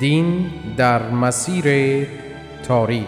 دین 0.00 0.50
در 0.76 1.10
مسیر 1.10 1.64
تاریخ. 2.62 3.06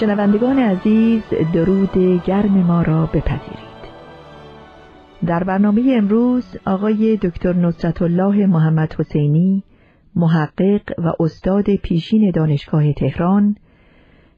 شنوندگان 0.00 0.58
عزیز 0.58 1.22
درود 1.52 2.22
گرم 2.24 2.52
ما 2.52 2.82
را 2.82 3.06
بپذیرید. 3.06 3.68
در 5.26 5.44
برنامه 5.44 5.94
امروز 5.96 6.56
آقای 6.66 7.16
دکتر 7.16 7.52
نصرت 7.52 8.02
الله 8.02 8.46
محمد 8.46 8.94
حسینی 8.98 9.62
محقق 10.16 10.82
و 10.98 11.12
استاد 11.20 11.74
پیشین 11.74 12.30
دانشگاه 12.30 12.92
تهران 12.92 13.56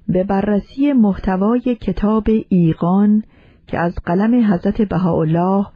به 0.08 0.24
بررسی 0.24 0.92
محتوای 0.92 1.76
کتاب 1.80 2.28
ایقان 2.48 3.22
که 3.66 3.78
از 3.78 3.94
قلم 4.04 4.52
حضرت 4.52 4.82
بهاءالله 4.82 5.66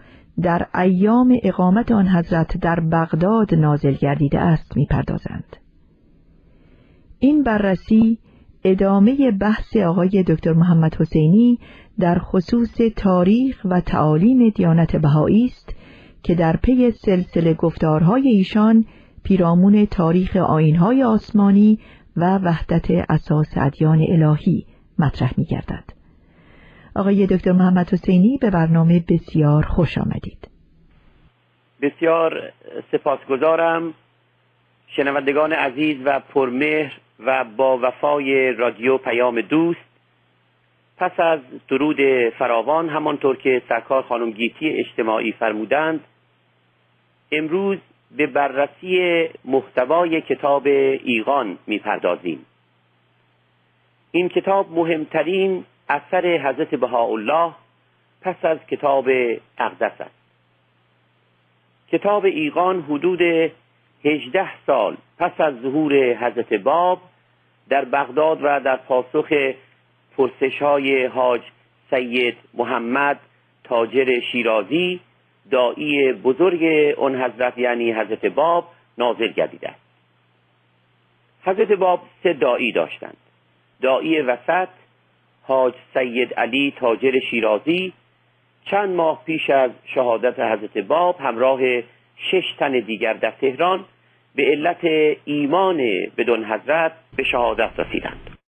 در 0.42 0.67
ایام 0.75 1.39
اقامت 1.42 1.92
آن 1.92 2.09
حضرت 2.09 2.56
در 2.56 2.81
بغداد 2.81 3.55
نازل 3.55 3.92
گردیده 3.92 4.41
است 4.41 4.77
می‌پردازند. 4.77 5.56
این 7.19 7.42
بررسی 7.42 8.19
ادامه 8.65 9.31
بحث 9.31 9.77
آقای 9.77 10.25
دکتر 10.28 10.53
محمد 10.53 10.95
حسینی 10.95 11.59
در 11.98 12.19
خصوص 12.19 12.77
تاریخ 12.97 13.61
و 13.65 13.81
تعالیم 13.81 14.48
دیانت 14.48 14.97
بهایی 14.97 15.45
است 15.45 15.75
که 16.22 16.34
در 16.34 16.56
پی 16.56 16.91
سلسله 16.91 17.55
گفتارهای 17.55 18.28
ایشان 18.28 18.84
پیرامون 19.25 19.86
تاریخ 19.86 20.36
آینهای 20.36 21.05
آسمانی 21.05 21.78
و 22.17 22.39
وحدت 22.39 22.91
اساس 23.08 23.55
ادیان 23.56 23.98
الهی 24.08 24.66
مطرح 24.98 25.33
می 25.36 25.44
گردد. 25.44 25.84
آقای 26.97 27.27
دکتر 27.27 27.53
محمد 27.53 27.92
حسینی 27.92 28.39
به 28.41 28.50
برنامه 28.50 29.05
بسیار 29.08 29.62
خوش 29.62 29.98
آمدید. 29.98 30.48
بسیار 31.83 32.53
سپاسگزارم 32.92 33.94
شنوندگان 34.86 35.53
عزیز 35.53 35.97
و 36.05 36.20
پرمهر 36.20 36.92
و 37.27 37.44
با 37.44 37.78
وفای 37.83 38.53
رادیو 38.53 38.98
پیام 38.98 39.41
دوست 39.41 39.94
پس 40.97 41.20
از 41.20 41.41
درود 41.69 41.97
فراوان 42.38 42.88
همانطور 42.88 43.36
که 43.36 43.62
سرکار 43.69 44.03
خانم 44.03 44.31
گیتی 44.31 44.69
اجتماعی 44.69 45.33
فرمودند 45.33 46.00
امروز 47.33 47.78
به 48.17 48.27
بررسی 48.27 49.29
محتوای 49.45 50.20
کتاب 50.20 50.67
ایقان 50.67 51.59
می‌پردازیم. 51.67 52.47
این 54.11 54.29
کتاب 54.29 54.73
مهمترین 54.73 55.65
اثر 55.89 56.38
حضرت 56.38 56.75
بهاءالله 56.75 57.53
پس 58.21 58.44
از 58.44 58.59
کتاب 58.71 59.09
اقدس 59.59 60.00
است. 60.00 60.25
کتاب 61.93 62.25
ایقان 62.25 62.81
حدود 62.81 63.53
هجده 64.05 64.50
سال 64.67 64.97
پس 65.19 65.41
از 65.41 65.55
ظهور 65.62 66.15
حضرت 66.15 66.53
باب 66.53 67.00
در 67.69 67.84
بغداد 67.84 68.38
و 68.43 68.61
در 68.61 68.77
پاسخ 68.77 69.33
پرسش 70.17 70.62
های 70.62 71.06
حاج 71.06 71.41
سید 71.91 72.37
محمد 72.55 73.21
تاجر 73.65 74.21
شیرازی 74.21 75.00
دایی 75.50 76.12
بزرگ 76.12 76.65
اون 76.99 77.22
حضرت 77.22 77.59
یعنی 77.59 77.93
حضرت 77.93 78.27
باب 78.27 78.69
نازل 78.99 79.28
گردیده 79.28 79.69
است. 79.69 79.81
حضرت 81.43 81.72
باب 81.72 82.03
سه 82.22 82.32
دایی 82.32 82.72
داشتند. 82.72 83.16
دایی 83.82 84.21
وسط 84.21 84.69
حاج 85.43 85.75
سید 85.94 86.34
علی 86.34 86.75
تاجر 86.77 87.21
شیرازی. 87.31 87.93
چند 88.65 88.94
ماه 88.97 89.25
پیش 89.25 89.50
از 89.50 89.71
شهادت 89.94 90.41
حضرت 90.41 90.78
باب 90.78 91.21
همراه 91.21 91.61
شش 92.16 92.55
تن 92.59 92.72
دیگر 92.81 93.12
در 93.12 93.31
تهران 93.31 93.84
به 94.34 94.44
علت 94.44 94.84
ایمان 95.25 95.76
بدون 96.16 96.44
حضرت 96.44 96.93
به 97.16 97.22
شهادت 97.22 97.71
رسیدند. 97.78 98.38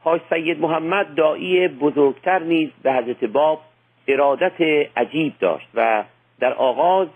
حاج 0.00 0.20
سید 0.30 0.60
محمد 0.60 1.14
دایی 1.14 1.68
بزرگتر 1.68 2.38
نیز 2.38 2.70
به 2.82 2.92
حضرت 2.92 3.24
باب 3.24 3.60
ارادت 4.12 4.60
عجیب 4.96 5.32
داشت 5.40 5.68
و 5.74 6.04
در 6.40 6.52
آغاز 6.52 7.08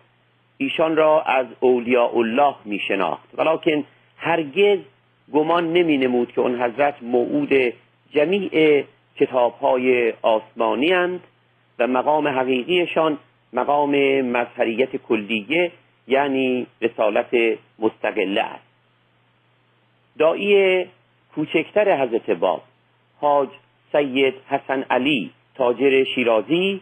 ایشان 0.59 0.97
را 0.97 1.23
از 1.23 1.47
اولیاء 1.61 2.17
الله 2.17 2.55
می 2.65 2.79
شناخت 2.79 3.29
ولیکن 3.39 3.85
هرگز 4.17 4.79
گمان 5.33 5.73
نمی 5.73 5.99
نمود 5.99 6.33
که 6.33 6.41
اون 6.41 6.63
حضرت 6.63 7.03
موعود 7.03 7.73
جمیع 8.11 8.85
کتاب 9.17 9.59
های 9.59 10.13
آسمانی 10.23 10.93
هند 10.93 11.21
و 11.79 11.87
مقام 11.87 12.29
حقیقیشان 12.29 13.19
مقام 13.53 14.21
مظهریت 14.21 14.97
کلیه 14.97 15.73
یعنی 16.09 16.67
رسالت 16.83 17.59
مستقله 17.79 18.41
است. 18.41 18.65
دایی 20.19 20.85
کوچکتر 21.35 22.03
حضرت 22.03 22.31
باب 22.31 22.63
حاج 23.21 23.49
سید 23.93 24.35
حسن 24.49 24.83
علی 24.91 25.31
تاجر 25.55 26.05
شیرازی 26.05 26.81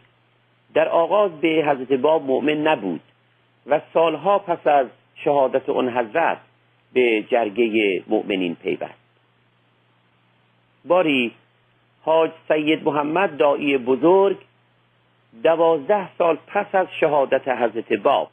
در 0.75 0.89
آغاز 0.89 1.31
به 1.41 1.49
حضرت 1.49 1.93
باب 1.93 2.23
مؤمن 2.23 2.57
نبود 2.57 3.01
و 3.67 3.81
سالها 3.95 4.39
پس 4.39 4.67
از 4.67 4.87
شهادت 5.15 5.69
اون 5.69 5.89
حضرت 5.89 6.39
به 6.93 7.23
جرگه 7.23 8.03
مؤمنین 8.09 8.55
پیوست. 8.55 9.03
باری 10.85 11.33
حاج 12.03 12.31
سید 12.49 12.85
محمد 12.85 13.37
دایی 13.37 13.79
بزرگ 13.79 14.37
دوازده 15.43 16.17
سال 16.19 16.39
پس 16.47 16.67
از 16.73 16.87
شهادت 17.01 17.49
حضرت 17.49 17.93
باب 17.93 18.31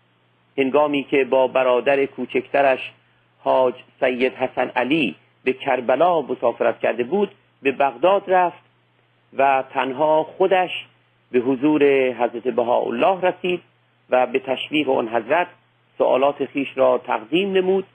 هنگامی 0.57 1.03
که 1.03 1.23
با 1.25 1.47
برادر 1.47 2.05
کوچکترش 2.05 2.91
حاج 3.39 3.73
سید 3.99 4.33
حسن 4.33 4.69
علی 4.69 5.15
به 5.43 5.53
کربلا 5.53 6.21
مسافرت 6.21 6.79
کرده 6.79 7.03
بود 7.03 7.31
به 7.61 7.71
بغداد 7.71 8.23
رفت 8.27 8.68
و 9.37 9.63
تنها 9.69 10.23
خودش 10.23 10.85
به 11.31 11.39
حضور 11.39 11.83
حضرت 12.11 12.43
بهاءالله 12.43 13.21
رسید 13.21 13.61
و 14.09 14.27
به 14.27 14.39
تشویق 14.39 14.89
آن 14.89 15.07
حضرت 15.07 15.47
سوالات 15.97 16.45
خیش 16.45 16.77
را 16.77 16.97
تقدیم 16.97 17.51
نمود 17.51 17.85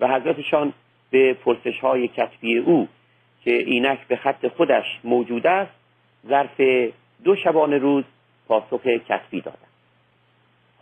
و 0.00 0.08
حضرتشان 0.08 0.72
به 1.10 1.34
پرسش 1.34 1.80
های 1.80 2.08
کتبی 2.08 2.58
او 2.58 2.88
که 3.44 3.52
اینک 3.52 4.06
به 4.06 4.16
خط 4.16 4.48
خودش 4.48 5.00
موجود 5.04 5.46
است 5.46 5.72
ظرف 6.28 6.60
دو 7.24 7.36
شبانه 7.36 7.78
روز 7.78 8.04
پاسخ 8.48 8.86
کتبی 8.86 9.40
دادند. 9.40 9.58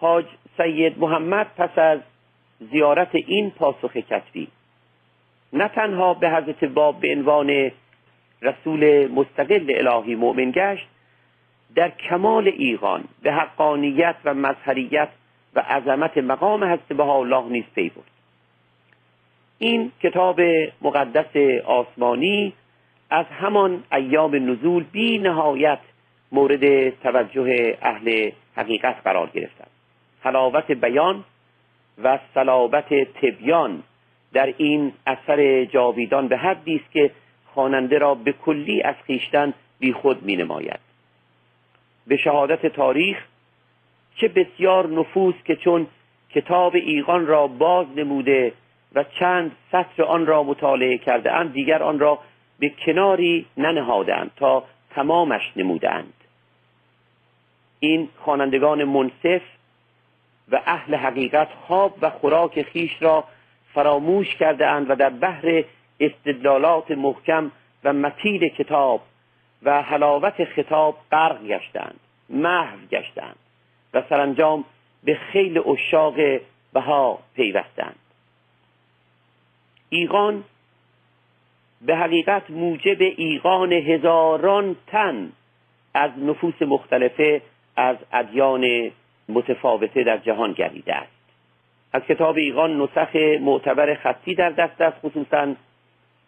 حاج 0.01 0.27
سید 0.57 0.99
محمد 0.99 1.47
پس 1.57 1.79
از 1.79 2.01
زیارت 2.71 3.15
این 3.15 3.51
پاسخ 3.51 3.97
کتبی 3.97 4.49
نه 5.53 5.69
تنها 5.69 6.15
به 6.15 6.31
حضرت 6.31 6.65
باب 6.65 7.01
به 7.01 7.13
عنوان 7.13 7.71
رسول 8.43 9.07
مستقل 9.07 9.67
الهی 9.69 10.15
مؤمن 10.15 10.51
گشت 10.51 10.87
در 11.75 11.91
کمال 11.91 12.49
ایقان 12.49 13.05
به 13.23 13.33
حقانیت 13.33 14.17
و 14.25 14.35
مظهریت 14.35 15.09
و 15.55 15.61
عظمت 15.61 16.19
مقام 16.19 16.65
هست 16.65 16.89
به 16.89 17.09
الله 17.09 17.45
نیز 17.45 17.65
پی 17.75 17.89
برد. 17.89 18.05
این 19.59 19.93
کتاب 20.03 20.41
مقدس 20.83 21.37
آسمانی 21.65 22.53
از 23.11 23.27
همان 23.27 23.85
ایام 23.93 24.51
نزول 24.51 24.85
بی 24.93 25.19
نهایت 25.19 25.79
مورد 26.33 26.91
توجه 26.91 27.79
اهل 27.83 28.31
حقیقت 28.57 28.97
قرار 29.05 29.31
گرفت 29.35 29.57
حلاوت 30.21 30.71
بیان 30.71 31.25
و 32.03 32.19
صلابت 32.35 32.95
تبیان 32.95 33.83
در 34.33 34.55
این 34.57 34.93
اثر 35.07 35.65
جاویدان 35.65 36.29
به 36.29 36.37
حدی 36.37 36.77
است 36.77 36.93
که 36.93 37.11
خواننده 37.55 37.99
را 37.99 38.15
به 38.15 38.33
کلی 38.33 38.83
از 38.83 38.95
خیشتن 39.07 39.55
بیخود 39.79 40.23
می 40.23 40.37
نماید 40.37 40.81
به 42.07 42.17
شهادت 42.17 42.67
تاریخ 42.67 43.19
چه 44.17 44.29
بسیار 44.29 44.89
نفوس 44.89 45.35
که 45.45 45.57
چون 45.57 45.87
کتاب 46.31 46.75
ایقان 46.75 47.27
را 47.27 47.47
باز 47.47 47.87
نموده 47.97 48.53
و 48.95 49.05
چند 49.05 49.57
سطر 49.73 50.03
آن 50.03 50.27
را 50.27 50.43
مطالعه 50.43 50.99
کرده 50.99 51.33
اند 51.33 51.53
دیگر 51.53 51.83
آن 51.83 51.99
را 51.99 52.19
به 52.59 52.69
کناری 52.69 53.47
ننهادند 53.57 54.31
تا 54.37 54.65
تمامش 54.91 55.53
نمودند 55.57 56.13
این 57.81 58.09
خوانندگان 58.19 58.85
منصف 58.85 59.43
و 60.51 60.61
اهل 60.67 60.95
حقیقت 60.95 61.49
خواب 61.67 61.95
و 62.03 62.11
خوراک 62.11 62.63
خیش 62.63 63.03
را 63.03 63.25
فراموش 63.75 64.35
کرده 64.35 64.67
اند 64.67 64.91
و 64.91 64.95
در 64.95 65.11
بحر 65.11 65.65
استدلالات 66.01 66.91
محکم 66.91 67.51
و 67.85 67.93
متین 67.93 68.49
کتاب 68.49 69.01
و 69.63 69.83
حلاوت 69.83 70.45
خطاب 70.45 70.99
غرق 71.13 71.47
گشتند 71.47 72.01
محو 72.31 72.79
گشتند 72.91 73.37
و 73.95 74.03
سرانجام 74.09 74.65
به 75.05 75.15
خیل 75.15 75.59
اشاق 75.59 76.15
بها 76.73 77.19
پیوستند. 77.35 77.99
ایقان 79.89 80.45
به 81.81 81.97
حقیقت 81.97 82.51
موجب 82.51 83.01
ایقان 83.01 83.73
هزاران 83.73 84.77
تن 84.87 85.33
از 85.95 86.11
نفوس 86.19 86.63
مختلفه 86.63 87.43
از 87.77 87.97
ادیان 88.13 88.91
متفاوته 89.29 90.05
در 90.05 90.19
جهان 90.19 90.53
گردیده 90.53 90.95
است. 90.95 91.13
از 91.93 92.03
کتاب 92.03 92.37
ایقان 92.37 92.83
نسخ 92.83 93.17
معتبر 93.41 93.95
خطی 93.95 94.35
در 94.35 94.51
دست 94.51 94.81
است 94.81 94.97
خصوصا 94.99 95.55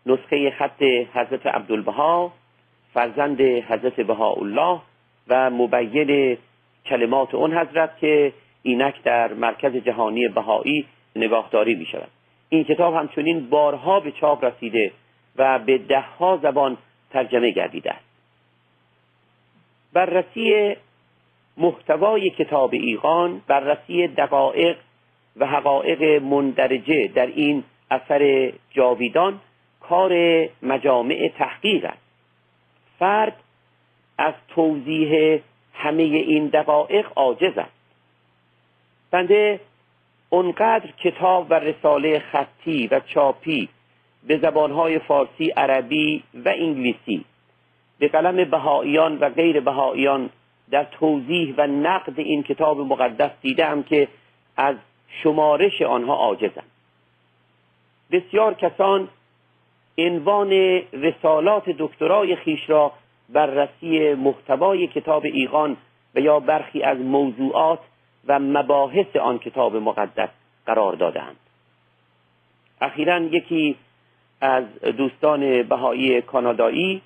نسخه 0.07 0.51
خط 0.51 0.83
حضرت 1.15 1.47
عبدالبها 1.47 2.33
فرزند 2.95 3.41
حضرت 3.41 4.01
بهاءالله 4.01 4.81
و 5.29 5.51
مبین 5.51 6.39
کلمات 6.87 7.35
اون 7.35 7.59
حضرت 7.59 7.99
که 7.99 8.33
اینک 8.63 9.03
در 9.03 9.33
مرکز 9.33 9.77
جهانی 9.77 10.29
بهایی 10.29 10.87
نگاهداری 11.17 11.75
می 11.75 11.87
شود 11.87 12.09
این 12.49 12.65
کتاب 12.65 12.95
همچنین 12.95 13.51
بارها 13.51 14.01
به 14.01 14.13
چاپ 14.13 14.45
رسیده 14.45 14.93
و 15.37 15.59
به 15.59 15.79
دهها 15.79 16.37
زبان 16.43 16.77
ترجمه 17.11 17.51
گردیده 17.51 17.93
است. 17.93 18.05
بررسی 19.93 20.77
محتوای 21.57 22.31
کتاب 22.31 22.71
ایقان 22.73 23.43
بررسی 23.47 24.09
دقایق 24.09 24.77
و 25.37 25.47
حقایق 25.47 26.23
مندرجه 26.23 27.09
در 27.09 27.27
این 27.27 27.65
اثر 27.91 28.53
جاویدان 28.71 29.41
کار 29.89 30.13
مجامع 30.63 31.33
تحقیق 31.39 31.85
است. 31.85 32.03
فرد 32.99 33.37
از 34.19 34.35
توضیح 34.49 35.41
همه 35.75 36.03
این 36.03 36.47
دقایق 36.47 37.07
عاجز 37.17 37.59
است. 37.59 37.73
بنده 39.11 39.61
اونقدر 40.31 40.91
کتاب 40.91 41.47
و 41.51 41.55
رساله 41.55 42.19
خطی 42.19 42.87
و 42.87 43.01
چاپی 43.01 43.69
به 44.27 44.39
زبانهای 44.39 44.99
فارسی، 44.99 45.51
عربی 45.51 46.23
و 46.35 46.49
انگلیسی 46.49 47.25
به 47.99 48.09
قلم 48.09 48.51
بهاییان 48.51 49.19
و 49.19 49.29
غیر 49.31 49.61
بهاییان 49.61 50.31
در 50.71 50.85
توضیح 50.85 51.55
و 51.57 51.67
نقد 51.67 52.21
این 52.21 52.43
کتاب 52.43 52.81
مقدس 52.81 53.31
دیدم 53.43 53.83
که 53.83 54.09
از 54.57 54.77
شمارش 55.23 55.83
آنها 55.83 56.15
عاجزم 56.15 56.65
بسیار 58.11 58.55
کسان 58.55 59.09
عنوان 59.99 60.51
رسالات 60.93 61.71
دکترای 61.71 62.37
خیش 62.37 62.71
را 62.71 62.93
بررسی 63.29 64.15
محتوای 64.15 64.87
کتاب 64.87 65.25
ایقان 65.25 65.77
و 66.15 66.21
یا 66.21 66.41
برخی 66.41 66.83
از 66.83 66.99
موضوعات 66.99 67.79
و 68.27 68.39
مباحث 68.39 69.17
آن 69.17 69.39
کتاب 69.39 69.77
مقدس 69.77 70.29
قرار 70.67 70.95
دادند 70.95 71.37
اخیرا 72.81 73.19
یکی 73.19 73.77
از 74.41 74.65
دوستان 74.81 75.63
بهایی 75.63 76.21
کانادایی 76.21 77.03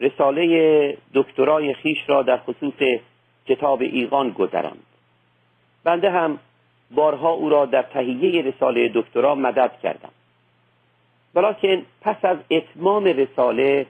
رساله 0.00 0.98
دکترای 1.14 1.74
خیش 1.74 1.98
را 2.06 2.22
در 2.22 2.36
خصوص 2.36 3.00
کتاب 3.46 3.82
ایقان 3.82 4.30
گذراند. 4.30 4.86
بنده 5.84 6.10
هم 6.10 6.38
بارها 6.90 7.30
او 7.30 7.48
را 7.48 7.66
در 7.66 7.82
تهیه 7.82 8.42
رساله 8.42 8.90
دکترا 8.94 9.34
مدد 9.34 9.72
کردم. 9.82 10.10
ولیکن 11.34 11.82
پس 12.00 12.16
از 12.24 12.38
اتمام 12.50 13.04
رساله 13.04 13.86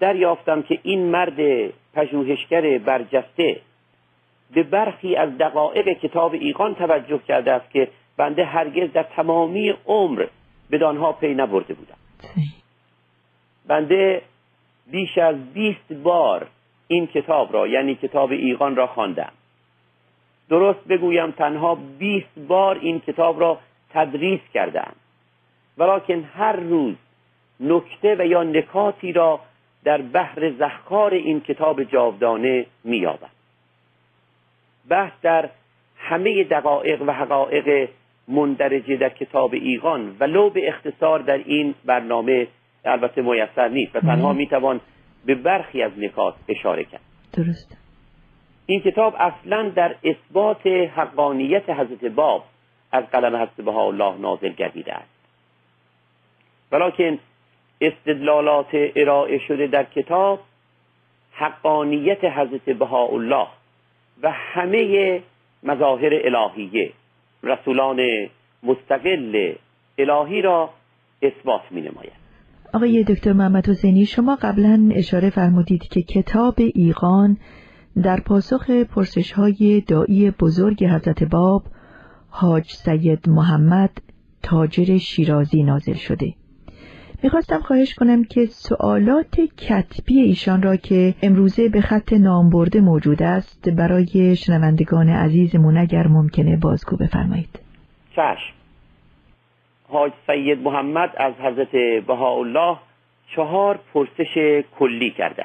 دریافتم 0.00 0.62
که 0.62 0.78
این 0.82 1.10
مرد 1.10 1.70
پژوهشگر 1.94 2.78
برجسته 2.78 3.60
به 4.54 4.62
برخی 4.62 5.16
از 5.16 5.38
دقایق 5.38 5.88
کتاب 5.98 6.34
ایقان 6.34 6.74
توجه 6.74 7.18
کرده 7.28 7.52
است 7.52 7.70
که 7.70 7.88
بنده 8.16 8.44
هرگز 8.44 8.92
در 8.92 9.02
تمامی 9.02 9.74
عمر 9.86 10.26
بدانها 10.70 11.12
پی 11.12 11.34
نبرده 11.34 11.74
بودم. 11.74 11.96
بنده 13.66 14.22
بیش 14.90 15.18
از 15.18 15.52
بیست 15.52 15.92
بار 15.92 16.46
این 16.88 17.06
کتاب 17.06 17.52
را 17.52 17.66
یعنی 17.66 17.94
کتاب 17.94 18.30
ایقان 18.32 18.76
را 18.76 18.86
خواندم. 18.86 19.32
درست 20.48 20.88
بگویم 20.88 21.30
تنها 21.30 21.74
بیست 21.98 22.38
بار 22.48 22.78
این 22.78 23.00
کتاب 23.00 23.40
را 23.40 23.58
تدریس 23.90 24.40
کردم. 24.54 24.92
ولیکن 25.78 26.28
هر 26.34 26.56
روز 26.56 26.94
نکته 27.60 28.16
و 28.18 28.26
یا 28.26 28.42
نکاتی 28.42 29.12
را 29.12 29.40
در 29.84 30.02
بحر 30.02 30.50
زخکار 30.58 31.14
این 31.14 31.40
کتاب 31.40 31.82
جاودانه 31.82 32.66
مییابم 32.84 33.30
بحث 34.88 35.12
در 35.22 35.50
همه 35.98 36.44
دقایق 36.44 37.02
و 37.02 37.12
حقایق 37.12 37.88
مندرجه 38.28 38.96
در 38.96 39.08
کتاب 39.08 39.54
ایقان 39.54 40.16
ولو 40.20 40.50
به 40.50 40.68
اختصار 40.68 41.18
در 41.18 41.38
این 41.38 41.74
برنامه 41.84 42.46
البته 42.84 43.22
میسر 43.22 43.68
نیست 43.68 43.96
و 43.96 44.00
تنها 44.00 44.32
می‌توان 44.32 44.80
به 45.26 45.34
برخی 45.34 45.82
از 45.82 45.92
نکات 45.98 46.34
اشاره 46.48 46.84
کرد. 46.84 47.00
درست. 47.32 47.76
این 48.66 48.80
کتاب 48.80 49.14
اصلا 49.18 49.68
در 49.68 49.94
اثبات 50.04 50.66
حقانیت 50.66 51.70
حضرت 51.70 52.04
باب 52.04 52.44
از 52.92 53.04
قلم 53.04 53.36
حضرت 53.36 53.68
الله 53.68 54.18
نازل 54.18 54.48
گردیده 54.48 54.94
است. 54.94 55.17
ولیکن 56.72 57.18
استدلالات 57.80 58.70
ارائه 58.96 59.38
شده 59.48 59.66
در 59.66 59.84
کتاب 59.84 60.40
حقانیت 61.32 62.24
حضرت 62.24 62.82
الله 62.92 63.46
و 64.22 64.30
همه 64.30 65.22
مظاهر 65.62 66.10
الهیه. 66.24 66.92
رسولان 67.42 68.28
مستقل 68.62 69.54
الهی 69.98 70.42
را 70.42 70.70
اثبات 71.22 71.62
می 71.70 71.80
نماید 71.80 72.28
آقای 72.74 73.04
دکتر 73.04 73.32
محمد 73.32 73.68
حسینی 73.68 74.06
شما 74.06 74.36
قبلا 74.42 74.90
اشاره 74.94 75.30
فرمودید 75.30 75.82
که 75.82 76.02
کتاب 76.02 76.54
ایقان 76.74 77.36
در 78.02 78.20
پاسخ 78.20 78.70
پرسش 78.70 79.32
های 79.32 79.80
دایی 79.80 80.30
بزرگ 80.30 80.84
حضرت 80.84 81.24
باب 81.24 81.62
حاج 82.30 82.64
سید 82.64 83.28
محمد 83.28 83.90
تاجر 84.42 84.98
شیرازی 84.98 85.62
نازل 85.62 85.94
شده. 85.94 86.34
می‌خواستم 87.22 87.60
خواهش 87.60 87.94
کنم 87.94 88.24
که 88.24 88.46
سوالات 88.46 89.40
کتبی 89.40 90.20
ایشان 90.20 90.62
را 90.62 90.76
که 90.76 91.14
امروزه 91.22 91.68
به 91.68 91.80
خط 91.80 92.12
نام 92.12 92.50
برده 92.50 92.80
موجود 92.80 93.22
است 93.22 93.68
برای 93.68 94.36
شنوندگان 94.36 95.08
عزیزمون 95.08 95.78
اگر 95.78 96.06
ممکنه 96.06 96.56
بازگو 96.56 96.96
بفرمایید. 96.96 97.60
چشم. 98.16 98.54
حاج 99.88 100.12
سید 100.26 100.58
محمد 100.58 101.12
از 101.16 101.34
حضرت 101.34 102.04
بهاءالله 102.06 102.76
چهار 103.36 103.80
پرسش 103.94 104.62
کلی 104.78 105.10
کرده 105.10 105.44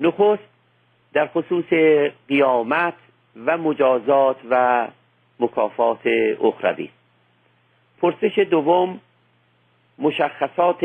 نخست 0.00 0.48
در 1.12 1.26
خصوص 1.26 1.72
قیامت 2.28 2.94
و 3.46 3.58
مجازات 3.58 4.36
و 4.50 4.88
مکافات 5.40 6.06
اخروی. 6.40 6.90
پرسش 8.00 8.38
دوم 8.50 9.00
مشخصات 10.02 10.84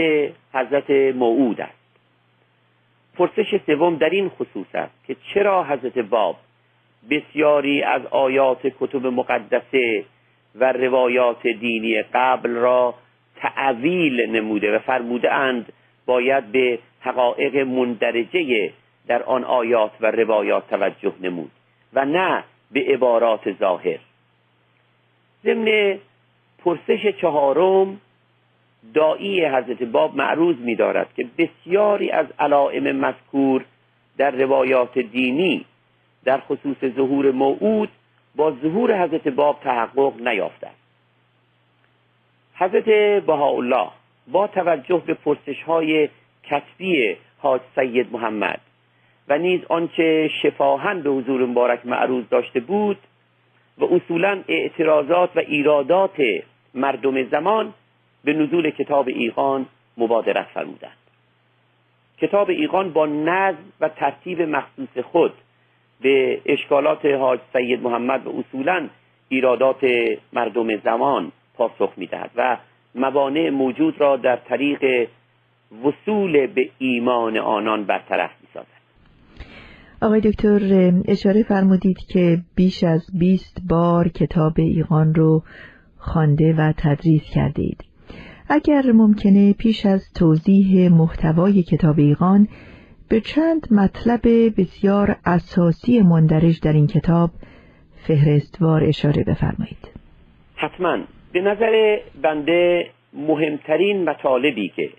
حضرت 0.54 0.90
موعود 1.16 1.62
است. 1.62 1.74
پرسش 3.18 3.60
سوم 3.66 3.96
در 3.96 4.10
این 4.10 4.30
خصوص 4.30 4.68
است 4.74 5.06
که 5.08 5.16
چرا 5.34 5.64
حضرت 5.64 5.98
باب 5.98 6.36
بسیاری 7.10 7.84
از 7.84 8.06
آیات 8.06 8.68
کتب 8.80 9.06
مقدسه 9.06 10.06
و 10.56 10.72
روایات 10.72 11.48
دینی 11.48 12.02
قبل 12.02 12.50
را 12.50 12.94
تعویل 13.36 14.22
نموده 14.22 14.76
و 14.76 14.80
فرموده 14.80 15.34
اند 15.34 15.74
باید 16.06 16.52
به 16.52 16.80
حقایق 17.00 17.58
مندرجه 17.58 18.72
در 19.08 19.24
آن 19.24 19.44
آیات 19.44 19.92
و 20.02 20.12
روایات 20.12 20.70
توجه 20.70 21.14
نمود 21.22 21.52
و 21.94 22.06
نه 22.06 22.44
به 22.72 22.86
عبارات 22.88 23.54
ظاهر. 23.60 24.00
ضمن 25.44 25.98
پرسش 26.64 27.08
چهارم 27.22 28.02
دایی 28.94 29.46
حضرت 29.46 29.84
باب 29.84 30.16
معروض 30.16 30.56
می 30.56 30.76
دارد 30.76 31.14
که 31.16 31.28
بسیاری 31.38 32.12
از 32.12 32.26
علائم 32.40 32.96
مذکور 32.96 33.66
در 34.18 34.32
روایات 34.32 35.00
دینی 35.00 35.66
در 36.26 36.40
خصوص 36.40 36.78
ظهور 36.96 37.32
موعود 37.32 37.90
با 38.36 38.52
ظهور 38.62 39.04
حضرت 39.04 39.28
باب 39.28 39.60
تحقق 39.64 40.28
نیافته 40.28 40.68
حضرت 42.56 42.86
بهاءالله 43.26 43.88
با 44.28 44.48
توجه 44.48 45.04
به 45.06 45.14
پرسش 45.14 45.64
های 45.64 46.10
کتبی 46.44 47.18
حاج 47.38 47.62
سید 47.76 48.14
محمد 48.14 48.62
و 49.28 49.38
نیز 49.38 49.62
آنچه 49.70 50.30
شفاهن 50.42 51.02
به 51.02 51.10
حضور 51.10 51.46
مبارک 51.46 51.86
معروض 51.86 52.24
داشته 52.30 52.60
بود 52.60 52.98
و 53.78 53.86
اصولا 53.86 54.44
اعتراضات 54.48 55.30
و 55.36 55.40
ایرادات 55.40 56.22
مردم 56.74 57.24
زمان 57.24 57.74
به 58.28 58.34
نزول 58.34 58.70
کتاب 58.70 59.08
ایقان 59.08 59.66
مبادرت 59.98 60.48
فرمودند. 60.54 60.98
کتاب 62.18 62.50
ایقان 62.50 62.94
با 62.94 63.06
نظم 63.06 63.58
و 63.82 63.90
ترتیب 63.90 64.42
مخصوص 64.42 64.98
خود 65.12 65.34
به 66.02 66.42
اشکالات 66.46 67.06
حاج 67.06 67.40
سید 67.54 67.82
محمد 67.82 68.28
و 68.28 68.30
اصولا 68.40 68.90
ایرادات 69.30 69.78
مردم 70.34 70.78
زمان 70.78 71.32
پاسخ 71.54 71.94
می‌دهد 71.98 72.32
و 72.36 72.58
موانع 72.96 73.50
موجود 73.50 74.02
را 74.02 74.18
در 74.18 74.36
طریق 74.36 75.10
وصول 75.84 76.48
به 76.48 76.70
ایمان 76.78 77.38
آنان 77.38 77.84
برطرف 77.84 78.32
می‌سازد. 78.42 78.78
آقای 80.02 80.22
دکتر 80.22 80.92
اشاره 81.08 81.44
فرمودید 81.44 81.98
که 82.14 82.38
بیش 82.56 82.84
از 82.84 83.02
20 83.20 83.58
بار 83.70 84.08
کتاب 84.08 84.54
ایقان 84.58 85.14
رو 85.16 85.44
خوانده 85.98 86.54
و 86.54 86.74
تدریس 86.78 87.24
کردید 87.34 87.88
اگر 88.50 88.92
ممکنه 88.92 89.54
پیش 89.54 89.86
از 89.86 90.14
توضیح 90.14 90.90
محتوای 90.92 91.64
کتاب 91.64 92.00
ایقان 92.00 92.48
به 93.10 93.22
چند 93.22 93.68
مطلب 93.72 94.22
بسیار 94.58 95.16
اساسی 95.26 96.02
مندرج 96.02 96.60
در 96.62 96.74
این 96.74 96.88
کتاب 96.88 97.30
فهرستوار 98.08 98.84
اشاره 98.84 99.24
بفرمایید. 99.24 99.92
حتما. 100.56 100.98
به 101.34 101.42
نظر 101.42 102.00
بنده 102.22 102.90
مهمترین 103.14 104.10
مطالبی 104.10 104.70
که 104.70 104.90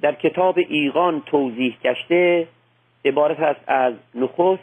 در 0.00 0.14
کتاب 0.14 0.58
ایقان 0.68 1.22
توضیح 1.26 1.76
گشته 1.82 2.46
عبارت 3.04 3.40
است 3.40 3.60
از 3.66 3.94
نخست 4.14 4.62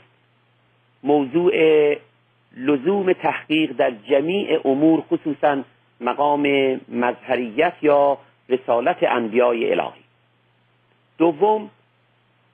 موضوع 1.03 1.53
لزوم 2.57 3.13
تحقیق 3.13 3.71
در 3.71 3.91
جمیع 4.09 4.59
امور 4.65 5.01
خصوصا 5.01 5.63
مقام 6.01 6.41
مظهریت 6.89 7.73
یا 7.81 8.17
رسالت 8.49 8.97
انبیای 9.03 9.71
الهی. 9.71 10.03
دوم 11.17 11.69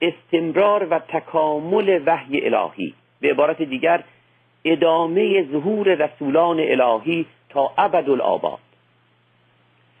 استمرار 0.00 0.86
و 0.90 0.98
تکامل 0.98 2.02
وحی 2.06 2.46
الهی. 2.46 2.94
به 3.20 3.30
عبارت 3.30 3.62
دیگر 3.62 4.04
ادامه 4.64 5.42
ظهور 5.52 5.94
رسولان 5.94 6.60
الهی 6.60 7.26
تا 7.48 7.72
ابد 7.78 8.08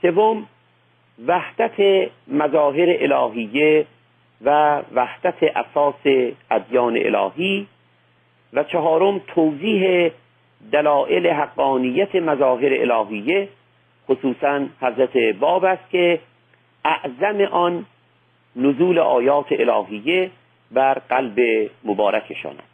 سوم 0.02 0.46
وحدت 1.26 2.08
مظاهر 2.28 2.96
الهیه 3.00 3.86
و 4.44 4.80
وحدت 4.94 5.42
اساس 5.42 6.30
ادیان 6.50 6.96
الهی. 6.96 7.66
و 8.52 8.64
چهارم 8.64 9.18
توضیح 9.18 10.10
دلایل 10.72 11.26
حقانیت 11.26 12.14
مظاهر 12.14 12.92
الهیه 12.92 13.48
خصوصا 14.08 14.66
حضرت 14.80 15.16
باب 15.16 15.64
است 15.64 15.90
که 15.90 16.20
اعظم 16.84 17.40
آن 17.40 17.86
نزول 18.56 18.98
آیات 18.98 19.46
الهیه 19.50 20.30
بر 20.70 20.94
قلب 20.94 21.70
مبارکشان 21.84 22.52
است. 22.52 22.72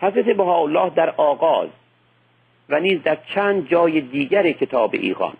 حضرت 0.00 0.36
بهاءالله 0.36 0.90
در 0.90 1.10
آغاز 1.10 1.68
و 2.68 2.80
نیز 2.80 3.02
در 3.02 3.18
چند 3.34 3.68
جای 3.68 4.00
دیگر 4.00 4.52
کتاب 4.52 4.90
ایقان 4.94 5.34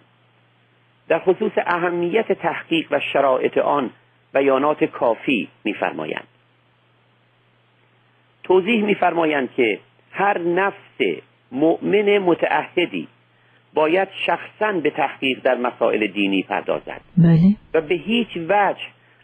در 1.09 1.19
خصوص 1.19 1.53
اهمیت 1.57 2.33
تحقیق 2.33 2.87
و 2.91 3.01
شرایط 3.01 3.59
آن 3.59 3.91
بیانات 4.35 4.85
کافی 4.85 5.49
میفرمایند. 5.65 6.27
توضیح 8.43 8.85
میفرمایند 8.85 9.53
که 9.55 9.81
هر 10.13 10.39
نفس 10.39 11.23
مؤمن 11.53 12.19
متعهدی 12.19 13.09
باید 13.75 14.09
شخصا 14.27 14.73
به 14.73 14.91
تحقیق 14.91 15.43
در 15.43 15.55
مسائل 15.55 16.07
دینی 16.07 16.43
پردازد. 16.43 17.01
بله. 17.17 17.57
و 17.75 17.81
به 17.81 17.95
هیچ 17.95 18.29
وجه 18.37 18.81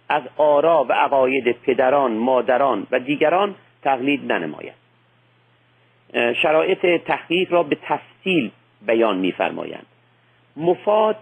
از 0.09 0.23
آرا 0.37 0.87
و 0.89 0.93
عقاید 0.93 1.53
پدران 1.53 2.13
مادران 2.13 2.87
و 2.91 3.01
دیگران 3.01 3.55
تقلید 3.83 4.33
ننماید. 4.33 4.73
شرایط 6.43 7.03
تحقیق 7.05 7.53
را 7.53 7.63
به 7.63 7.79
تفصیل 7.83 8.51
بیان 8.87 9.19
میفرمایند. 9.19 9.87
مفاد 10.57 11.17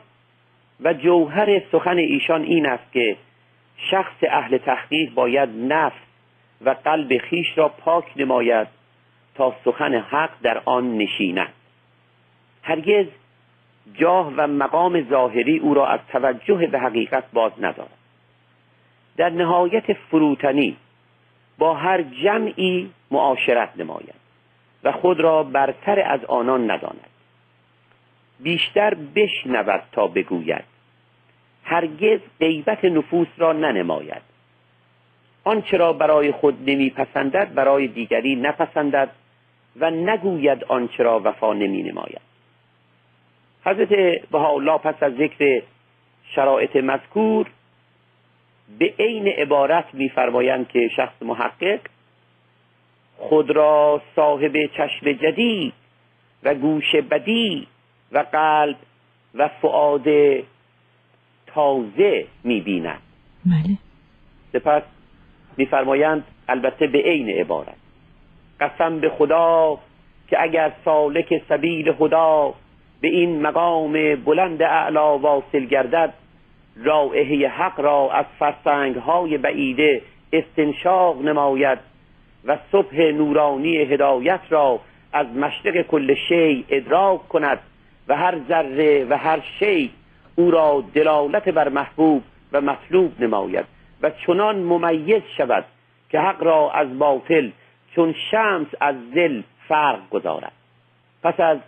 و 0.81 0.93
جوهر 0.93 1.63
سخن 1.73 1.97
ایشان 1.97 2.43
این 2.43 2.67
است 2.67 2.93
که 2.93 3.17
شخص 3.91 4.25
اهل 4.31 4.59
تحقیق 4.59 5.15
باید 5.15 5.49
نفس 5.49 5.97
و 6.65 6.71
قلب 6.71 7.19
خیش 7.19 7.59
را 7.59 7.69
پاک 7.69 8.05
نماید 8.17 8.76
تا 9.37 9.57
سخن 9.65 9.95
حق 9.95 10.31
در 10.43 10.63
آن 10.65 10.99
نشیند. 10.99 11.53
هرگز 12.63 13.07
جاه 13.95 14.33
و 14.37 14.47
مقام 14.47 15.09
ظاهری 15.09 15.59
او 15.59 15.75
را 15.75 15.87
از 15.87 16.01
توجه 16.13 16.67
به 16.67 16.79
حقیقت 16.79 17.25
باز 17.33 17.53
ندارد. 17.59 17.99
در 19.17 19.31
نهایت 19.31 19.93
فروتنی 19.93 20.77
با 21.59 21.75
هر 21.75 22.03
جمعی 22.03 22.91
معاشرت 23.11 23.71
نماید 23.77 24.15
و 24.85 24.93
خود 24.93 25.21
را 25.21 25.43
برتر 25.43 26.01
از 26.01 26.25
آنان 26.25 26.71
نداند. 26.71 27.07
بیشتر 28.41 28.95
بشنود 28.95 29.83
تا 29.93 30.07
بگوید 30.07 30.65
هرگز 31.65 32.21
غیبت 32.41 32.85
نفوس 32.85 33.29
را 33.39 33.53
ننماید. 33.53 34.23
آنچه 35.45 35.77
را 35.77 35.93
برای 35.93 36.33
خود 36.33 36.71
نمیپسندد 36.71 37.55
برای 37.55 37.89
دیگری 37.89 38.37
نپسندد. 38.37 39.11
و 39.81 39.91
نگوید 39.91 40.65
آنچه 40.65 41.03
را 41.03 41.21
وفا 41.25 41.53
نمی 41.53 41.83
نماید. 41.83 42.21
حضرت 43.65 43.89
بهاءالله 44.31 44.79
پس 44.79 45.03
از 45.03 45.13
ذکر 45.13 45.63
شرایط 46.35 46.77
مذکور 46.77 47.47
به 48.79 48.95
عین 48.99 49.29
عبارت 49.29 49.95
میفرمایند 49.95 50.69
که 50.69 50.89
شخص 50.97 51.23
محقق 51.23 51.81
خود 53.19 53.51
را 53.51 54.03
صاحب 54.17 54.67
چشم 54.67 55.13
جدید 55.13 55.73
و 56.43 56.55
گوش 56.55 56.97
بدی 56.97 57.67
و 58.13 58.19
قلب 58.19 58.77
و 59.35 59.49
فعاد 59.49 60.07
تازه 61.47 62.27
می‌بیند 62.45 63.03
بله. 63.47 63.79
سپس 64.53 64.83
میفرمایند 65.57 66.25
البته 66.49 66.87
به 66.87 66.99
عین 66.99 67.29
عبارت. 67.29 67.86
قسم 68.61 68.99
به 69.01 69.09
خدا 69.09 69.79
که 70.29 70.43
اگر 70.43 70.73
سالک 70.85 71.43
سبیل 71.49 71.93
خدا 71.93 72.55
به 73.01 73.09
این 73.09 73.43
مقام 73.43 73.93
بلند 74.15 74.63
اعلا 74.63 75.19
واصل 75.19 75.65
گردد 75.65 76.15
رائحه 76.85 77.49
حق 77.49 77.81
را 77.81 78.11
از 78.13 78.25
فرسنگ 78.39 78.97
های 78.97 79.39
بعیده 79.39 80.03
استنشاق 80.33 81.23
نماید 81.23 81.79
و 82.45 82.59
صبح 82.73 83.03
نورانی 83.03 83.77
هدایت 83.77 84.41
را 84.51 84.81
از 85.13 85.27
مشرق 85.27 85.83
کل 85.83 86.15
شی 86.29 86.65
ادراک 86.69 87.29
کند 87.29 87.59
و 88.09 88.17
هر 88.17 88.39
ذره 88.49 89.07
و 89.11 89.17
هر 89.17 89.41
شی 89.59 89.91
او 90.37 90.51
را 90.51 90.85
دلالت 90.95 91.49
بر 91.49 91.69
محبوب 91.69 92.23
و 92.53 92.61
مطلوب 92.61 93.13
نماید. 93.21 93.65
و 94.03 94.11
چنان 94.27 94.57
ممیز 94.59 95.23
شود 95.37 95.65
که 96.11 96.21
حق 96.21 96.43
را 96.43 96.71
از 96.71 96.99
باطل 96.99 97.51
چون 97.97 98.15
شمس 98.31 98.67
از 98.81 98.95
دل 99.15 99.43
فرق 99.69 100.11
گذارد. 100.11 100.53
پس 101.23 101.41
از 101.41 101.59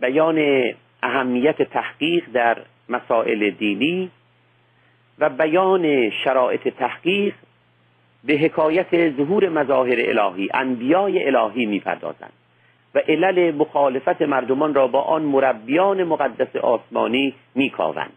بیان 0.00 0.64
اهمیت 1.02 1.62
تحقیق 1.62 2.24
در 2.32 2.58
مسائل 2.88 3.50
دینی 3.50 4.10
و 5.18 5.28
بیان 5.28 6.10
شرایط 6.10 6.68
تحقیق 6.68 7.34
به 8.24 8.34
حکایت 8.34 9.16
ظهور 9.16 9.48
مظاهر 9.48 9.96
الهی 9.98 10.48
انبیای 10.54 11.26
الهی 11.26 11.66
می‌پردازند 11.66 12.32
و 12.94 12.98
علل 12.98 13.54
مخالفت 13.54 14.22
مردمان 14.22 14.74
را 14.74 14.86
با 14.86 15.02
آن 15.02 15.22
مربیان 15.22 16.04
مقدس 16.04 16.56
آسمانی 16.56 17.34
میکاوند. 17.54 18.12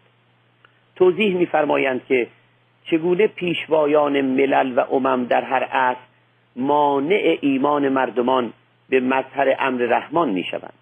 توضیح 0.96 1.36
میفرمایند 1.36 2.04
که 2.08 2.26
چگونه 2.84 3.26
پیشوایان 3.26 4.20
ملل 4.20 4.78
و 4.78 4.80
امم 4.80 5.24
در 5.24 5.42
هر 5.42 5.64
عصر 5.64 6.09
مانع 6.56 7.38
ایمان 7.40 7.88
مردمان 7.88 8.52
به 8.88 9.00
مظهر 9.00 9.56
امر 9.58 9.82
رحمان 9.82 10.28
می‌شوند. 10.30 10.72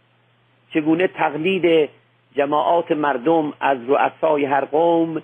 چگونه 0.74 1.06
تقلید 1.06 1.90
جماعات 2.34 2.92
مردم 2.92 3.52
از 3.60 3.78
رؤسای 3.88 4.44
هر 4.44 4.64
قوم 4.64 5.22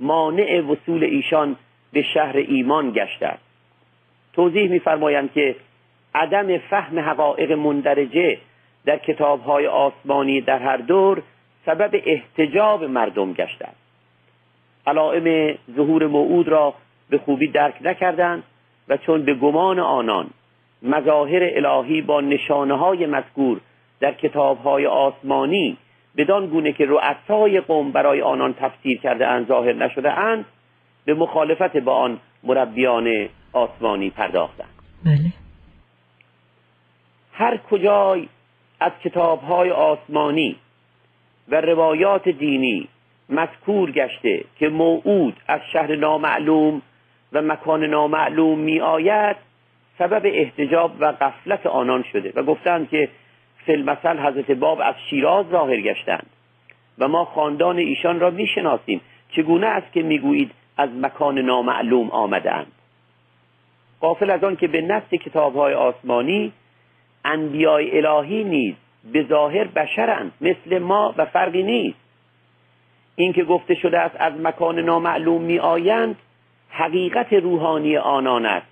مانع 0.00 0.60
وصول 0.60 1.04
ایشان 1.04 1.56
به 1.92 2.02
شهر 2.02 2.36
ایمان 2.36 2.90
گشته 2.90 3.26
است. 3.26 3.42
توضیح 4.32 4.70
میفرمایند 4.70 5.32
که 5.32 5.56
عدم 6.14 6.58
فهم 6.58 6.98
حقایق 6.98 7.52
مندرجه 7.52 8.38
در 8.84 8.98
کتابهای 8.98 9.66
آسمانی 9.66 10.40
در 10.40 10.58
هر 10.58 10.76
دور 10.76 11.22
سبب 11.66 12.02
احتجاب 12.04 12.84
مردم 12.84 13.32
گشته 13.32 13.64
است. 13.64 13.76
علائم 14.86 15.58
ظهور 15.76 16.06
موعود 16.06 16.48
را 16.48 16.74
به 17.10 17.18
خوبی 17.18 17.46
درک 17.46 17.74
نکردند. 17.80 18.42
و 18.88 18.96
چون 18.96 19.24
به 19.24 19.34
گمان 19.34 19.78
آنان 19.78 20.30
مظاهر 20.82 21.42
الهی 21.42 22.02
با 22.02 22.20
نشانه 22.20 22.78
های 22.78 23.06
مذکور 23.06 23.60
در 24.00 24.12
کتاب 24.12 24.58
های 24.58 24.86
آسمانی 24.86 25.76
بدان 26.16 26.46
گونه 26.46 26.72
که 26.72 26.86
رؤسای 26.86 27.60
قوم 27.60 27.92
برای 27.92 28.22
آنان 28.22 28.54
تفسیر 28.54 28.98
کرده 29.00 29.26
اند 29.26 29.48
ظاهر 29.48 29.72
نشده 29.72 30.18
اند 30.18 30.44
به 31.04 31.14
مخالفت 31.14 31.76
با 31.76 31.94
آن 31.94 32.18
مربیان 32.42 33.28
آسمانی 33.52 34.10
پرداختند. 34.10 34.68
بله. 35.04 35.32
هر 37.32 37.56
کجای 37.56 38.28
از 38.80 38.92
کتاب 39.04 39.42
های 39.42 39.70
آسمانی 39.70 40.56
و 41.48 41.60
روایات 41.60 42.28
دینی 42.28 42.88
مذکور 43.28 43.90
گشته 43.90 44.44
که 44.58 44.68
موعود 44.68 45.36
از 45.48 45.60
شهر 45.72 45.96
نامعلوم 45.96 46.82
و 47.32 47.42
مکان 47.42 47.84
نامعلوم 47.84 48.58
می 48.58 48.80
آید 48.80 49.36
سبب 49.98 50.22
احتجاب 50.24 50.92
و 51.00 51.04
قفلت 51.20 51.66
آنان 51.66 52.04
شده 52.12 52.32
و 52.34 52.42
گفتند 52.42 52.90
که 52.90 53.08
فیلمسل 53.66 54.18
حضرت 54.18 54.50
باب 54.50 54.80
از 54.80 54.94
شیراز 55.10 55.46
ظاهر 55.46 55.80
گشتند 55.80 56.26
و 56.98 57.08
ما 57.08 57.24
خاندان 57.24 57.78
ایشان 57.78 58.20
را 58.20 58.30
می‌شناسیم. 58.30 59.00
چگونه 59.30 59.66
است 59.66 59.92
که 59.92 60.02
می‌گویید 60.02 60.50
از 60.76 60.90
مکان 60.90 61.38
نامعلوم 61.38 62.10
آمدند 62.10 62.72
قافل 64.00 64.30
از 64.30 64.44
آن 64.44 64.56
که 64.56 64.68
به 64.68 64.80
نفس 64.80 65.10
کتابهای 65.10 65.74
آسمانی 65.74 66.52
انبیای 67.24 68.06
الهی 68.06 68.44
نیز 68.44 68.74
به 69.12 69.26
ظاهر 69.28 69.64
بشرند 69.64 70.32
مثل 70.40 70.78
ما 70.78 71.14
و 71.16 71.24
فرقی 71.24 71.62
نیست. 71.62 71.98
این 73.16 73.32
که 73.32 73.44
گفته 73.44 73.74
شده 73.74 73.98
است 73.98 74.16
از 74.18 74.32
مکان 74.40 74.78
نامعلوم 74.78 75.42
می 75.42 75.58
آیند 75.58 76.16
حقیقت 76.68 77.32
روحانی 77.32 77.96
آنان 77.96 78.46
است 78.46 78.66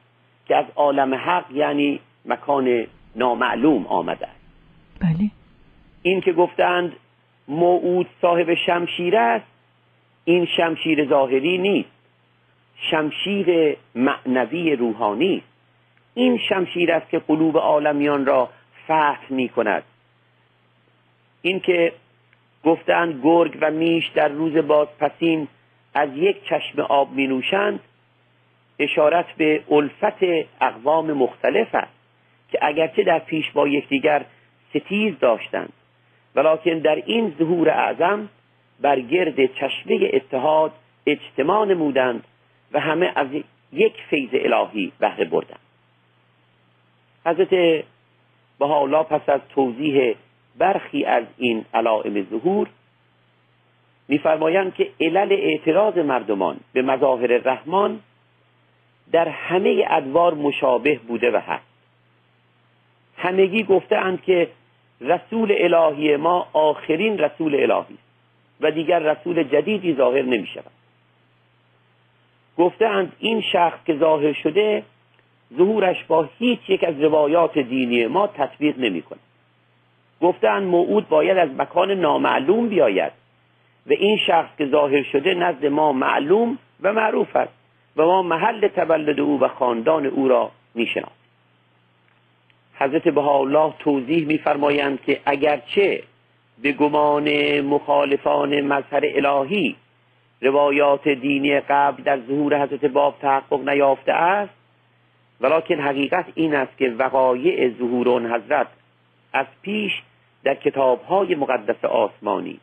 که 0.47 0.57
از 0.57 0.65
عالم 0.77 1.15
حق 1.15 1.45
یعنی 1.53 2.01
مکان 2.25 2.87
نامعلوم 3.17 3.87
آمده 3.87 4.27
است. 4.27 4.41
بله. 5.01 5.31
این 6.03 6.21
که 6.21 6.33
گفتند 6.33 6.93
موعود 7.49 8.07
صاحب 8.23 8.55
شمشیر 8.55 9.17
است 9.17 9.47
این 10.25 10.47
شمشیر 10.47 11.09
ظاهری 11.09 11.59
نیست. 11.59 11.91
شمشیر 12.77 13.77
معنوی 13.95 14.77
روحانی 14.77 15.37
است. 15.37 15.47
این 16.15 16.39
شمشیر 16.39 16.93
است 16.93 17.11
که 17.11 17.19
قلوب 17.19 17.59
عالمیان 17.59 18.27
را 18.27 18.49
فتح 18.85 19.19
می 19.31 19.49
کند 19.49 19.83
این 21.43 21.61
که 21.61 21.93
گفتند 22.65 23.21
گرگ 23.25 23.59
و 23.61 23.71
میش 23.71 24.09
در 24.09 24.29
روز 24.29 24.57
بازپسین 24.57 25.49
از 25.97 26.09
یک 26.17 26.45
چشم 26.45 26.81
آب 26.81 27.13
می 27.13 27.27
نوشند 27.27 27.81
اشارت 28.79 29.27
به 29.37 29.63
الفت 29.71 30.23
اقوام 30.61 31.13
مختلف 31.13 31.75
است 31.75 31.93
که 32.51 32.59
اگرچه 32.63 33.03
در 33.03 33.19
پیش 33.19 33.51
با 33.51 33.69
یکدیگر 33.69 34.25
ستیز 34.71 35.19
داشتند 35.21 35.73
ولیکن 36.35 36.79
در 36.79 36.95
این 37.07 37.35
ظهور 37.39 37.71
اعظم 37.71 38.29
بر 38.81 39.01
گرد 39.01 39.47
چشمه 39.47 40.11
اتحاد 40.13 40.73
اجتماع 41.07 41.67
نمودند 41.67 42.25
و 42.73 42.81
همه 42.81 43.13
از 43.15 43.27
یک 43.73 43.95
فیض 44.11 44.31
الهی 44.33 44.93
بهره 44.99 45.25
بردند. 45.25 45.61
حضرت 47.27 47.85
حالا 48.61 49.03
پس 49.03 49.29
از 49.29 49.41
توضیح 49.55 50.15
برخی 50.59 51.05
از 51.05 51.25
این 51.37 51.65
علائم 51.75 52.27
ظهور 52.31 52.69
میفرمایند 54.09 54.75
که 54.75 54.91
علل 55.01 55.33
اعتراض 55.33 55.99
مردمان 55.99 56.57
به 56.73 56.83
مظاهر 56.83 57.27
رحمان 57.27 58.01
در 59.13 59.29
همه 59.29 59.85
ادوار 59.91 60.35
مشابه 60.35 60.99
بوده 61.09 61.31
و 61.31 61.37
هست. 61.37 61.67
همگی 63.17 63.63
گفتهاند 63.63 64.23
که 64.23 64.49
رسول 65.01 65.55
الهی 65.59 66.17
ما 66.17 66.49
آخرین 66.53 67.19
رسول 67.19 67.55
الهی 67.55 67.95
است 67.95 68.07
و 68.61 68.71
دیگر 68.71 68.99
رسول 68.99 69.43
جدیدی 69.43 69.95
ظاهر 69.95 70.23
نمی 70.23 70.47
شود 70.47 70.71
گفتهاند 72.59 73.13
این 73.19 73.41
شخص 73.41 73.79
که 73.87 73.97
ظاهر 73.97 74.33
شده 74.33 74.83
ظهورش 75.57 76.05
با 76.05 76.29
هیچ 76.39 76.61
یک 76.69 76.85
از 76.85 77.01
روایات 77.01 77.59
دینی 77.59 78.07
ما 78.07 78.27
تطبیق 78.27 78.79
نمی 78.79 79.03
کنه 79.03 79.19
گفتن 80.21 80.63
موعود 80.63 81.09
باید 81.09 81.39
از 81.39 81.49
مکان 81.59 81.91
نامعلوم 81.91 82.69
بیاید. 82.69 83.13
و 83.87 83.93
این 83.93 84.17
شخص 84.17 84.49
که 84.59 84.67
ظاهر 84.67 85.03
شده 85.03 85.35
نزد 85.35 85.67
ما 85.67 85.93
معلوم 85.93 86.59
و 86.83 86.93
معروف 86.93 87.37
است 87.37 87.53
و 87.97 88.05
ما 88.05 88.23
محل 88.23 88.69
تولد 88.69 89.21
او 89.21 89.41
و 89.41 89.49
خاندان 89.49 90.07
او 90.07 90.29
را 90.29 90.51
می‌شناسیم. 90.75 91.17
حضرت 92.79 93.09
بهاءالله 93.09 93.75
توضیح 93.79 94.27
میفرمایند 94.27 95.03
که 95.03 95.21
اگرچه 95.27 96.03
به 96.63 96.73
گمان 96.73 97.61
مخالفان 97.61 98.61
مظهر 98.61 99.03
الهی 99.05 99.77
روایات 100.43 101.09
دینی 101.09 101.61
قبل 101.61 102.03
در 102.03 102.21
ظهور 102.21 102.63
حضرت 102.63 102.85
باب 102.85 103.15
تحقق 103.21 103.69
نیافته 103.69 104.13
است 104.13 104.55
ولیکن 105.41 105.81
حقیقت 105.81 106.27
این 106.35 106.55
است 106.55 106.79
که 106.79 106.91
وقایع 106.99 107.71
ظهور 107.79 108.09
آن 108.09 108.33
حضرت 108.33 108.67
از 109.33 109.47
پیش 109.63 109.93
در 110.45 110.55
کتابهای 110.55 111.35
مقدس 111.35 111.85
آسمانی 111.85 112.61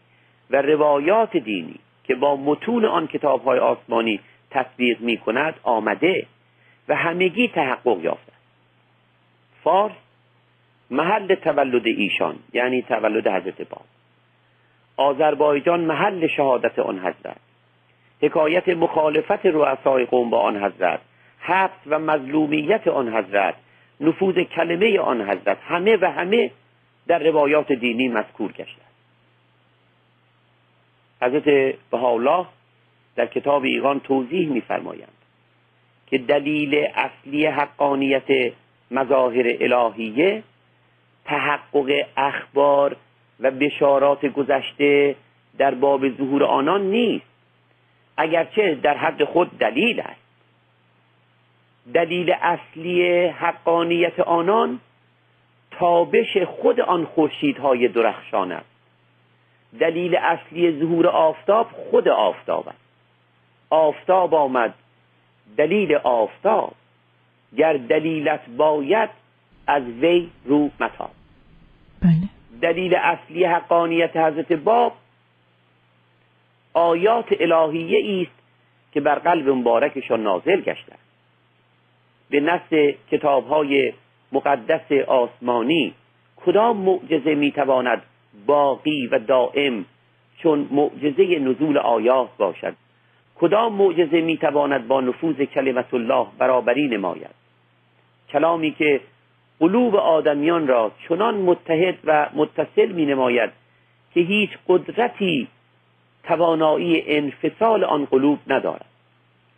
و 0.49 0.61
روایات 0.61 1.37
دینی 1.37 1.79
که 2.03 2.15
با 2.15 2.35
متون 2.35 2.85
آن 2.85 3.07
کتابهای 3.07 3.59
آسمانی 3.59 4.19
تطبیق 4.51 5.01
می 5.01 5.17
کند 5.17 5.59
آمده 5.63 6.25
و 6.87 6.95
همگی 6.95 7.47
تحقق 7.47 7.99
یافته 8.03 8.33
فارس 9.63 9.93
محل 10.91 11.35
تولد 11.35 11.87
ایشان 11.87 12.35
یعنی 12.53 12.81
تولد 12.81 13.27
حضرت 13.27 13.69
باب. 13.69 13.85
آذربایجان 14.97 15.79
محل 15.79 16.27
شهادت 16.27 16.79
آن 16.79 16.99
حضرت. 16.99 17.37
حکایت 18.21 18.69
مخالفت 18.69 19.45
رؤسای 19.45 20.05
قوم 20.05 20.29
با 20.29 20.39
آن 20.39 20.63
حضرت 20.63 20.99
حبس 21.39 21.79
و 21.87 21.99
مظلومیت 21.99 22.87
آن 22.87 23.15
حضرت 23.15 23.55
نفوذ 24.01 24.35
کلمه 24.35 24.99
آن 24.99 25.21
حضرت 25.21 25.57
همه 25.61 25.97
و 26.01 26.05
همه 26.05 26.51
در 27.07 27.19
روایات 27.19 27.71
دینی 27.71 28.07
مذکور 28.07 28.51
گشته 28.51 28.81
حضرت 31.23 31.75
بهاءالله 31.91 32.45
در 33.15 33.25
کتاب 33.25 33.63
ایقان 33.63 33.99
توضیح 33.99 34.49
میفرمایند 34.49 35.13
که 36.07 36.17
دلیل 36.17 36.87
اصلی 36.95 37.45
حقانیت 37.45 38.53
مظاهر 38.91 39.45
الهیه 39.61 40.43
تحقق 41.25 42.05
اخبار 42.17 42.95
و 43.39 43.51
بشارات 43.51 44.25
گذشته 44.25 45.15
در 45.57 45.73
باب 45.73 46.09
ظهور 46.17 46.43
آنان 46.43 46.81
نیست. 46.81 47.25
اگرچه 48.17 48.75
در 48.75 48.97
حد 48.97 49.23
خود 49.23 49.57
دلیل 49.57 49.99
است. 49.99 50.21
دلیل 51.93 52.35
اصلی 52.41 53.25
حقانیت 53.27 54.19
آنان 54.19 54.79
تابش 55.71 56.37
خود 56.37 56.79
آن 56.79 57.05
خورشیدهای 57.05 57.87
درخشان 57.87 58.51
است. 58.51 58.72
دلیل 59.79 60.15
اصلی 60.15 60.79
ظهور 60.79 61.07
آفتاب 61.07 61.67
خود 61.71 62.07
آفتاب 62.07 62.67
است 62.67 62.77
آفتاب 63.69 64.33
آمد 64.33 64.73
دلیل 65.57 65.95
آفتاب 65.95 66.73
گر 67.57 67.73
دلیلت 67.73 68.49
باید 68.57 69.09
از 69.67 69.83
وی 69.83 70.29
رو 70.45 70.69
متاب. 70.79 71.09
بله. 72.01 72.29
دلیل 72.61 72.95
اصلی 72.95 73.43
حقانیت 73.43 74.17
حضرت 74.17 74.51
باب 74.53 74.93
آیات 76.73 77.25
الهیه 77.39 78.21
است 78.21 78.39
که 78.91 79.01
بر 79.01 79.15
قلب 79.15 79.49
مبارکشان 79.49 80.23
نازل 80.23 80.61
گشته. 80.61 80.93
به 82.29 82.39
نص 82.39 82.95
کتاب 83.11 83.47
های 83.47 83.93
مقدس 84.31 84.91
آسمانی 85.07 85.93
کدام 86.45 86.77
معجزه 86.77 87.35
می‌تواند 87.35 88.01
باقی 88.45 89.07
و 89.07 89.19
دائم 89.19 89.85
چون 90.37 90.67
معجزه 90.71 91.39
نزول 91.39 91.77
آیات 91.77 92.29
باشد. 92.37 92.73
کدام 93.35 93.73
معجزه 93.73 94.21
می‌تواند 94.21 94.87
با 94.87 95.01
نفوذ 95.01 95.35
کلمت 95.35 95.93
الله 95.93 96.27
برابری 96.37 96.87
نماید؟ 96.87 97.35
کلامی 98.29 98.71
که 98.71 99.01
قلوب 99.59 99.95
آدمیان 99.95 100.67
را 100.67 100.91
چنان 101.07 101.35
متحد 101.35 101.97
و 102.03 102.29
متصل 102.33 102.91
می 102.91 103.05
نماید 103.05 103.49
که 104.13 104.19
هیچ 104.19 104.49
قدرتی 104.67 105.47
توانایی 106.23 107.03
انفصال 107.07 107.83
آن 107.83 108.05
قلوب 108.05 108.39
ندارد. 108.47 108.85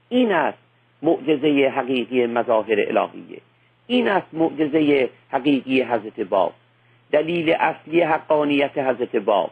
این 0.09 0.31
است 0.31 0.57
معجزه 1.01 1.73
حقیقی 1.75 2.25
مظاهر 2.25 2.79
الهیه. 2.79 3.41
این 3.87 4.07
است 4.07 4.27
معجزه 4.33 5.09
حقیقی 5.31 5.81
حضرت 5.81 6.19
باب. 6.19 6.53
دلیل 7.11 7.49
اصلی 7.49 8.01
حقانیت 8.01 8.77
حضرت 8.77 9.15
باب 9.15 9.51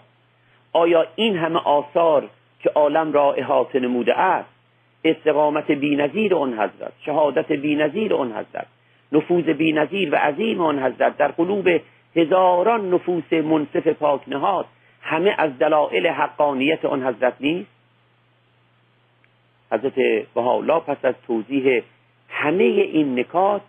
آیا 0.73 1.07
این 1.15 1.37
همه 1.37 1.59
آثار 1.59 2.29
که 2.59 2.69
عالم 2.69 3.13
را 3.13 3.33
احاطه 3.33 3.79
نموده 3.79 4.19
است 4.19 4.49
استقامت 5.03 5.71
بینظیر 5.71 6.35
آن 6.35 6.53
حضرت 6.53 6.93
شهادت 7.05 7.51
بینظیر 7.51 8.13
آن 8.13 8.31
حضرت 8.31 8.67
نفوذ 9.11 9.43
بینظیر 9.43 10.13
و 10.13 10.15
عظیم 10.15 10.61
آن 10.61 10.83
حضرت 10.83 11.17
در 11.17 11.27
قلوب 11.27 11.69
هزاران 12.15 12.93
نفوس 12.93 13.33
منصف 13.33 13.87
پاک 13.87 14.21
نهاد 14.27 14.65
همه 15.01 15.35
از 15.37 15.57
دلایل 15.59 16.07
حقانیت 16.07 16.85
آن 16.85 17.03
حضرت 17.03 17.33
نیست؟ 17.39 17.69
حضرت 19.71 19.95
بهاءالله 20.35 20.79
پس 20.79 21.05
از 21.05 21.15
توضیح 21.27 21.83
همه 22.29 22.63
این 22.63 23.19
نکات 23.19 23.61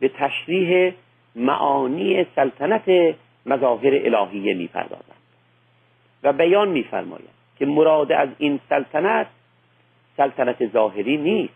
به 0.00 0.08
تشریح 0.08 0.92
معانی 1.36 2.26
سلطنت 2.36 3.14
مظاهر 3.46 3.94
الهیه 3.94 4.54
می‌پردازند 4.54 5.24
و 6.22 6.32
بیان 6.32 6.68
میفرمایند 6.68 7.28
که 7.58 7.66
مراد 7.66 8.12
از 8.12 8.28
این 8.38 8.60
سلطنت 8.68 9.26
سلطنت 10.16 10.72
ظاهری 10.72 11.16
نیست 11.16 11.54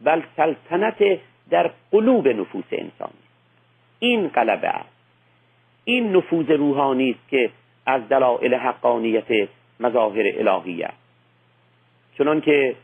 بل 0.00 0.22
سلطنت 0.36 1.20
در 1.50 1.70
قلوب 1.90 2.28
نفوس 2.28 2.64
انسانی 2.72 3.28
این 3.98 4.28
قلبه 4.28 4.68
است. 4.68 4.88
این 5.84 6.16
نفوذ 6.16 6.50
روحانی 6.50 7.10
است 7.10 7.28
که 7.28 7.50
از 7.86 8.08
دلایل 8.08 8.54
حقانیت 8.54 9.48
مظاهر 9.80 10.48
الهی 10.48 10.82
است. 10.82 10.96
چنان 12.18 12.40
که 12.40 12.76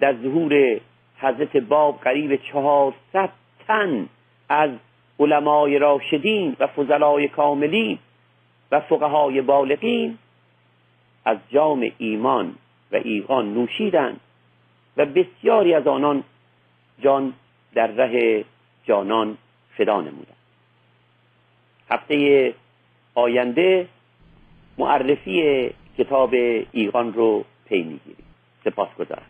در 0.00 0.14
ظهور 0.14 0.80
حضرت 1.18 1.56
باب 1.56 2.00
قریب 2.00 2.36
چهارصد 2.36 3.30
تن 3.66 4.08
از 4.48 4.70
علمای 5.22 5.78
راشدین 5.78 6.56
و 6.60 6.66
فضلای 6.66 7.28
کاملین 7.28 7.98
و 8.72 8.80
فقهای 8.80 9.40
بالغین 9.40 10.18
از 11.24 11.38
جام 11.50 11.90
ایمان 11.98 12.54
و 12.92 12.96
ایقان 12.96 13.54
نوشیدند 13.54 14.20
و 14.96 15.06
بسیاری 15.06 15.74
از 15.74 15.86
آنان 15.86 16.24
جان 17.02 17.32
در 17.74 17.86
ره 17.86 18.44
جانان 18.84 19.36
فدا 19.76 20.00
نمودند. 20.00 20.36
هفته 21.90 22.54
آینده 23.14 23.88
معرفی 24.78 25.70
کتاب 25.98 26.34
ایقان 26.72 27.12
رو 27.12 27.44
پی 27.64 27.82
می‌گیریم. 27.82 28.24
سپاس 28.64 28.88
گذارم 28.98 29.26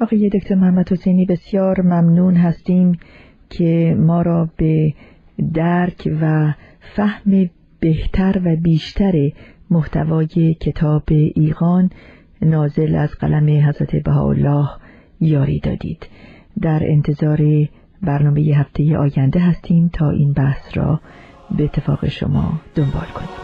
آقای 0.00 0.28
دکتر 0.28 0.54
محمد 0.54 0.92
حسینی 0.92 1.26
بسیار 1.26 1.80
ممنون 1.80 2.34
هستیم. 2.34 2.98
که 3.52 3.96
ما 3.98 4.22
را 4.22 4.48
به 4.56 4.94
درک 5.54 6.08
و 6.20 6.54
فهم 6.96 7.50
بهتر 7.80 8.40
و 8.44 8.56
بیشتر 8.56 9.30
محتوای 9.70 10.54
کتاب 10.60 11.02
ایقان 11.34 11.90
نازل 12.42 12.94
از 12.94 13.10
قلم 13.10 13.68
حضرت 13.68 13.96
بهاءالله 13.96 14.68
یاری 15.20 15.60
دادید. 15.60 16.06
در 16.62 16.80
انتظار 16.82 17.68
برنامه 18.02 18.40
هفته 18.40 18.98
آینده 18.98 19.40
هستیم 19.40 19.90
تا 19.92 20.10
این 20.10 20.32
بحث 20.32 20.76
را 20.76 21.00
به 21.56 21.64
اتفاق 21.64 22.08
شما 22.08 22.60
دنبال 22.74 23.06
کنیم. 23.14 23.41